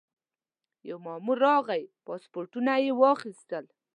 یو 0.89 0.97
مامور 1.05 1.37
راغی 1.47 1.83
پاسپورټونه 2.05 2.73
یې 2.85 2.91
واخیستل. 3.01 3.65